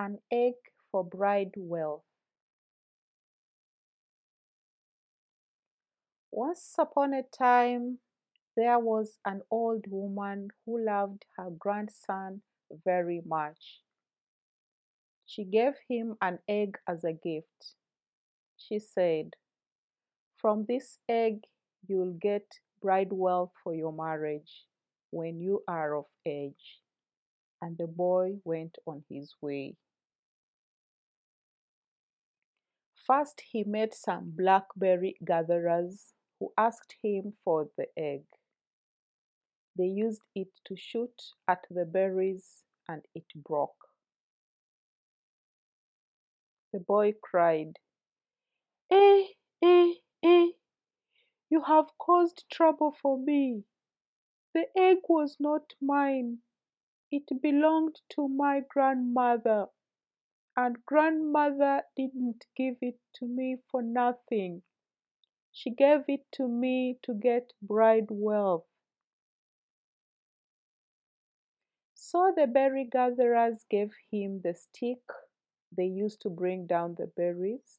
an 0.00 0.18
egg 0.32 0.54
for 0.90 1.04
bride 1.04 1.52
wealth. 1.56 2.04
Once 6.32 6.74
upon 6.78 7.12
a 7.12 7.22
time, 7.22 7.98
there 8.56 8.78
was 8.78 9.18
an 9.26 9.42
old 9.50 9.84
woman 9.88 10.48
who 10.64 10.82
loved 10.82 11.26
her 11.36 11.50
grandson 11.50 12.40
very 12.84 13.20
much. 13.26 13.82
She 15.26 15.44
gave 15.44 15.74
him 15.86 16.16
an 16.22 16.38
egg 16.48 16.78
as 16.88 17.04
a 17.04 17.12
gift. 17.12 17.74
She 18.56 18.78
said, 18.78 19.36
From 20.38 20.64
this 20.66 20.98
egg, 21.10 21.44
you'll 21.86 22.14
get 22.14 22.46
bride 22.80 23.12
wealth 23.12 23.52
for 23.62 23.74
your 23.74 23.92
marriage 23.92 24.64
when 25.10 25.40
you 25.40 25.62
are 25.68 25.94
of 25.94 26.06
age. 26.24 26.80
And 27.60 27.76
the 27.76 27.86
boy 27.86 28.38
went 28.44 28.78
on 28.86 29.04
his 29.10 29.34
way. 29.42 29.76
First, 33.10 33.40
he 33.40 33.64
met 33.64 33.92
some 33.92 34.30
blackberry 34.36 35.16
gatherers 35.24 36.14
who 36.38 36.52
asked 36.56 36.94
him 37.02 37.32
for 37.42 37.68
the 37.76 37.88
egg. 37.98 38.22
They 39.76 39.86
used 39.86 40.22
it 40.36 40.50
to 40.66 40.76
shoot 40.76 41.20
at 41.48 41.66
the 41.68 41.84
berries 41.84 42.62
and 42.88 43.04
it 43.12 43.24
broke. 43.34 43.88
The 46.72 46.78
boy 46.78 47.14
cried, 47.20 47.80
Eh, 48.92 49.26
eh, 49.60 49.94
eh, 50.22 50.50
you 51.48 51.62
have 51.62 51.98
caused 51.98 52.44
trouble 52.48 52.92
for 52.92 53.18
me. 53.18 53.64
The 54.54 54.68
egg 54.78 54.98
was 55.08 55.36
not 55.40 55.74
mine. 55.82 56.42
It 57.10 57.42
belonged 57.42 58.02
to 58.10 58.28
my 58.28 58.60
grandmother, 58.60 59.66
and 60.60 60.76
grandmother 60.84 61.82
didn't 61.96 62.44
give 62.54 62.76
it 62.82 62.98
to 63.14 63.26
me 63.26 63.56
for 63.70 63.80
nothing. 63.80 64.60
She 65.52 65.70
gave 65.70 66.04
it 66.06 66.26
to 66.32 66.46
me 66.46 66.98
to 67.02 67.14
get 67.14 67.54
bride 67.62 68.08
wealth. 68.10 68.66
So 71.94 72.32
the 72.36 72.46
berry 72.46 72.84
gatherers 72.84 73.64
gave 73.70 73.92
him 74.10 74.42
the 74.44 74.54
stick 74.54 75.00
they 75.74 75.86
used 75.86 76.20
to 76.22 76.28
bring 76.28 76.66
down 76.66 76.96
the 76.98 77.06
berries, 77.06 77.78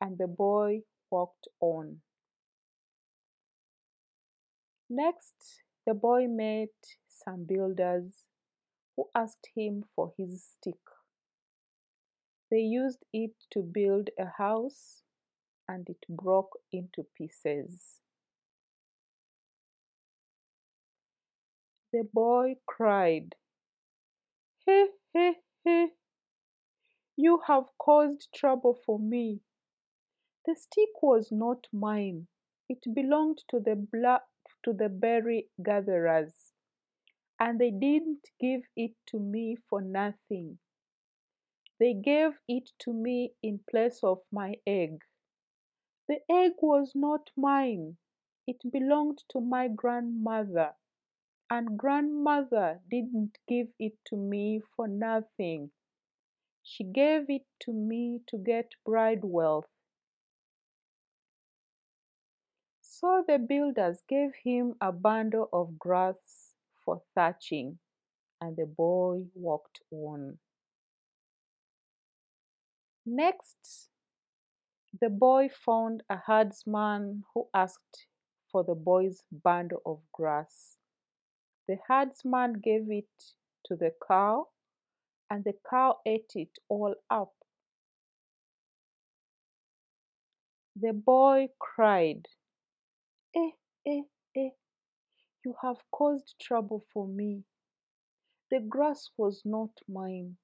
and 0.00 0.18
the 0.18 0.26
boy 0.26 0.82
walked 1.10 1.48
on. 1.60 2.00
Next, 4.90 5.62
the 5.86 5.94
boy 5.94 6.26
met 6.28 6.74
some 7.06 7.44
builders 7.44 8.24
who 8.96 9.08
asked 9.14 9.48
him 9.54 9.84
for 9.94 10.12
his 10.18 10.44
stick. 10.44 10.97
They 12.50 12.60
used 12.60 13.04
it 13.12 13.32
to 13.52 13.62
build 13.62 14.10
a 14.18 14.26
house 14.26 15.02
and 15.68 15.88
it 15.90 16.04
broke 16.08 16.58
into 16.72 17.04
pieces. 17.16 18.00
The 21.92 22.02
boy 22.04 22.56
cried, 22.64 23.34
He, 24.64 24.90
he, 25.12 25.34
he, 25.64 25.88
you 27.16 27.40
have 27.46 27.76
caused 27.76 28.32
trouble 28.32 28.72
for 28.72 28.98
me. 28.98 29.42
The 30.46 30.56
stick 30.56 31.00
was 31.00 31.30
not 31.30 31.68
mine. 31.72 32.26
It 32.68 32.92
belonged 32.92 33.44
to 33.50 33.60
the 33.60 33.76
black, 33.76 34.26
to 34.64 34.72
the 34.72 34.88
berry 34.88 35.48
gatherers, 35.62 36.54
and 37.40 37.60
they 37.60 37.70
didn't 37.70 38.30
give 38.40 38.62
it 38.76 38.96
to 39.06 39.20
me 39.20 39.56
for 39.56 39.80
nothing. 39.82 40.58
They 41.80 41.94
gave 41.94 42.32
it 42.48 42.70
to 42.80 42.92
me 42.92 43.34
in 43.42 43.60
place 43.70 44.02
of 44.02 44.22
my 44.32 44.60
egg. 44.66 45.04
The 46.08 46.20
egg 46.28 46.54
was 46.60 46.94
not 46.94 47.30
mine. 47.36 47.98
It 48.46 48.70
belonged 48.72 49.22
to 49.28 49.40
my 49.40 49.68
grandmother, 49.68 50.74
and 51.50 51.78
grandmother 51.78 52.82
didn't 52.90 53.38
give 53.46 53.68
it 53.78 53.96
to 54.06 54.16
me 54.16 54.60
for 54.74 54.88
nothing. 54.88 55.70
She 56.62 56.84
gave 56.84 57.30
it 57.30 57.46
to 57.60 57.72
me 57.72 58.22
to 58.26 58.38
get 58.38 58.74
bride 58.84 59.24
wealth. 59.24 59.70
So 62.80 63.22
the 63.26 63.38
builders 63.38 64.02
gave 64.08 64.34
him 64.42 64.74
a 64.80 64.90
bundle 64.90 65.48
of 65.52 65.78
grass 65.78 66.54
for 66.84 67.02
thatching, 67.14 67.78
and 68.40 68.56
the 68.56 68.66
boy 68.66 69.26
walked 69.34 69.80
on. 69.92 70.40
Next, 73.10 73.88
the 75.00 75.08
boy 75.08 75.48
found 75.48 76.02
a 76.10 76.18
herdsman 76.18 77.24
who 77.32 77.48
asked 77.54 78.06
for 78.52 78.62
the 78.62 78.74
boy's 78.74 79.24
bundle 79.32 79.80
of 79.86 80.02
grass. 80.12 80.76
The 81.66 81.78
herdsman 81.88 82.60
gave 82.60 82.90
it 82.90 83.32
to 83.64 83.76
the 83.76 83.94
cow, 84.06 84.48
and 85.30 85.42
the 85.42 85.54
cow 85.70 86.00
ate 86.04 86.32
it 86.34 86.58
all 86.68 86.96
up. 87.08 87.32
The 90.76 90.92
boy 90.92 91.48
cried, 91.58 92.28
Eh, 93.34 93.52
eh, 93.86 94.02
eh, 94.36 94.50
you 95.42 95.54
have 95.62 95.82
caused 95.90 96.38
trouble 96.38 96.84
for 96.92 97.08
me. 97.08 97.44
The 98.50 98.60
grass 98.60 99.08
was 99.16 99.46
not 99.46 99.70
mine. 99.88 100.36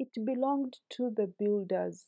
It 0.00 0.24
belonged 0.24 0.80
to 0.96 1.10
the 1.10 1.28
builders. 1.28 2.06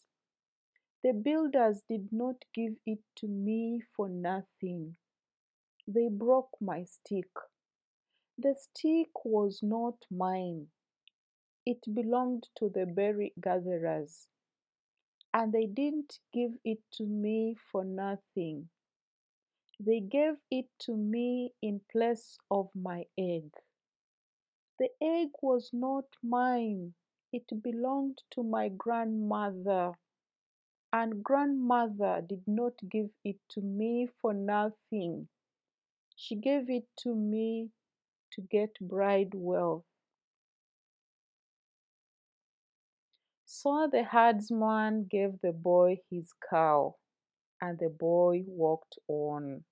The 1.03 1.13
builders 1.13 1.83
did 1.83 2.11
not 2.11 2.45
give 2.55 2.77
it 2.87 3.01
to 3.17 3.29
me 3.29 3.83
for 3.95 4.09
nothing. 4.09 4.97
They 5.87 6.09
broke 6.09 6.57
my 6.61 6.85
stick. 6.85 7.31
The 8.39 8.55
stick 8.55 9.25
was 9.27 9.63
not 9.63 10.07
mine. 10.11 10.71
It 11.67 11.95
belonged 11.95 12.49
to 12.57 12.71
the 12.71 12.87
berry 12.87 13.35
gatherers. 13.41 14.27
And 15.35 15.53
they 15.53 15.67
didn't 15.67 16.19
give 16.33 16.53
it 16.65 16.81
to 16.93 17.05
me 17.05 17.57
for 17.71 17.85
nothing. 17.85 18.71
They 19.79 20.01
gave 20.01 20.39
it 20.51 20.71
to 20.87 20.97
me 20.97 21.53
in 21.61 21.81
place 21.91 22.39
of 22.51 22.75
my 22.75 23.07
egg. 23.19 23.51
The 24.79 24.91
egg 25.03 25.31
was 25.43 25.73
not 25.73 26.07
mine. 26.23 26.95
It 27.33 27.63
belonged 27.63 28.23
to 28.31 28.45
my 28.45 28.69
grandmother. 28.69 29.95
And 30.93 31.25
grandmother 31.25 32.21
did 32.21 32.47
not 32.47 32.75
give 32.89 33.11
it 33.25 33.41
to 33.51 33.61
me 33.61 34.07
for 34.21 34.33
nothing. 34.33 35.29
She 36.17 36.37
gave 36.37 36.71
it 36.71 36.89
to 36.99 37.15
me 37.15 37.71
to 38.33 38.43
get 38.43 38.79
bride 38.81 39.35
wealth. 39.35 39.85
So 43.45 43.87
the 43.87 44.03
herdsman 44.03 45.05
gave 45.05 45.41
the 45.43 45.53
boy 45.53 46.01
his 46.11 46.33
cow, 46.51 46.97
and 47.61 47.79
the 47.79 47.89
boy 47.91 48.45
walked 48.47 48.99
on. 49.09 49.65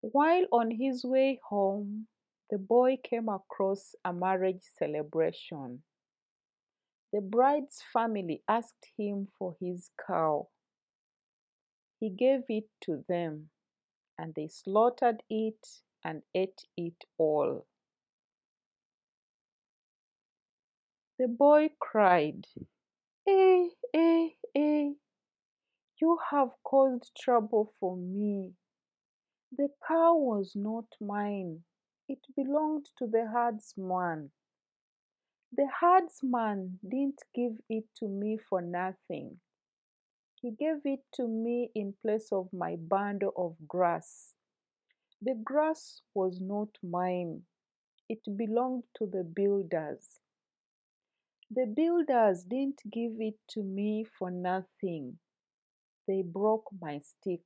While 0.00 0.46
on 0.52 0.70
his 0.70 1.04
way 1.04 1.38
home, 1.50 2.08
the 2.50 2.58
boy 2.58 2.96
came 3.02 3.28
across 3.28 3.94
a 4.04 4.12
marriage 4.12 4.62
celebration. 4.78 5.82
The 7.12 7.20
bride's 7.20 7.82
family 7.92 8.42
asked 8.48 8.86
him 8.96 9.28
for 9.38 9.56
his 9.60 9.90
cow. 10.06 10.48
He 11.98 12.10
gave 12.10 12.42
it 12.48 12.68
to 12.82 13.04
them, 13.08 13.50
and 14.18 14.34
they 14.34 14.48
slaughtered 14.48 15.22
it 15.30 15.66
and 16.04 16.22
ate 16.34 16.62
it 16.76 17.04
all. 17.18 17.66
The 21.18 21.28
boy 21.28 21.70
cried, 21.80 22.46
Eh, 23.26 23.68
eh, 23.94 24.28
eh, 24.54 24.90
you 26.00 26.18
have 26.30 26.50
caused 26.62 27.10
trouble 27.18 27.72
for 27.80 27.96
me. 27.96 28.52
The 29.56 29.68
cow 29.88 30.14
was 30.14 30.52
not 30.54 30.84
mine. 31.00 31.64
It 32.08 32.20
belonged 32.36 32.86
to 32.98 33.06
the 33.06 33.26
herdsman. 33.26 34.30
The 35.52 35.68
herdsman 35.80 36.78
didn't 36.82 37.22
give 37.34 37.60
it 37.68 37.84
to 37.96 38.08
me 38.08 38.36
for 38.36 38.60
nothing. 38.62 39.40
He 40.40 40.50
gave 40.52 40.84
it 40.84 41.04
to 41.14 41.26
me 41.26 41.70
in 41.74 41.94
place 42.02 42.30
of 42.30 42.52
my 42.52 42.76
bundle 42.76 43.32
of 43.36 43.56
grass. 43.66 44.34
The 45.20 45.34
grass 45.34 46.02
was 46.14 46.40
not 46.40 46.78
mine. 46.82 47.42
It 48.08 48.20
belonged 48.36 48.84
to 48.98 49.06
the 49.06 49.24
builders. 49.24 50.20
The 51.50 51.66
builders 51.66 52.44
didn't 52.44 52.82
give 52.90 53.20
it 53.20 53.38
to 53.50 53.62
me 53.62 54.04
for 54.04 54.30
nothing. 54.30 55.18
They 56.06 56.22
broke 56.22 56.68
my 56.80 57.00
stick. 57.00 57.42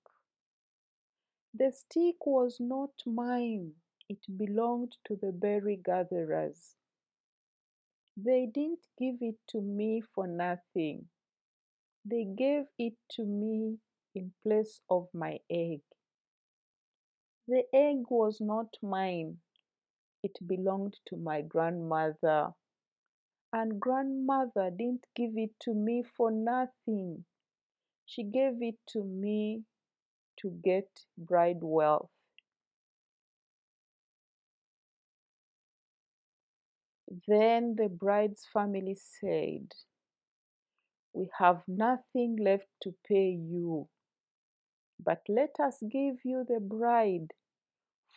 The 1.54 1.72
stick 1.72 2.26
was 2.26 2.58
not 2.60 2.90
mine. 3.06 3.72
It 4.10 4.26
belonged 4.36 4.96
to 5.04 5.14
the 5.14 5.30
berry 5.30 5.76
gatherers. 5.76 6.74
They 8.16 8.46
didn't 8.46 8.88
give 8.98 9.22
it 9.22 9.36
to 9.50 9.60
me 9.60 10.00
for 10.00 10.26
nothing. 10.26 11.08
They 12.04 12.24
gave 12.24 12.64
it 12.76 12.94
to 13.10 13.24
me 13.24 13.78
in 14.16 14.32
place 14.42 14.80
of 14.90 15.08
my 15.14 15.38
egg. 15.48 15.82
The 17.46 17.62
egg 17.72 18.10
was 18.10 18.40
not 18.40 18.76
mine. 18.82 19.38
It 20.24 20.44
belonged 20.44 20.98
to 21.06 21.16
my 21.16 21.42
grandmother. 21.42 22.54
And 23.52 23.78
grandmother 23.78 24.72
didn't 24.76 25.06
give 25.14 25.38
it 25.38 25.52
to 25.60 25.72
me 25.72 26.02
for 26.02 26.32
nothing. 26.32 27.26
She 28.06 28.24
gave 28.24 28.60
it 28.60 28.80
to 28.88 29.04
me 29.04 29.66
to 30.40 30.50
get 30.64 30.88
bride 31.16 31.62
wealth. 31.62 32.10
Then 37.10 37.76
the 37.76 37.88
bride's 37.88 38.46
family 38.46 38.94
said, 38.94 39.74
We 41.12 41.30
have 41.38 41.62
nothing 41.68 42.36
left 42.36 42.68
to 42.82 42.94
pay 43.04 43.30
you, 43.30 43.88
but 44.98 45.22
let 45.28 45.58
us 45.60 45.82
give 45.90 46.24
you 46.24 46.44
the 46.48 46.60
bride 46.60 47.32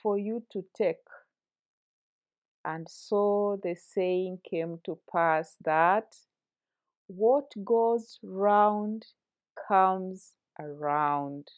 for 0.02 0.18
you 0.18 0.46
to 0.52 0.66
take. 0.76 1.08
And 2.66 2.90
so 2.90 3.60
the 3.64 3.76
saying 3.76 4.42
came 4.44 4.80
to 4.86 5.00
pass 5.12 5.56
that 5.64 6.16
what 7.08 7.52
goes 7.64 8.20
round 8.24 9.06
comes 9.68 10.34
around. 10.60 11.52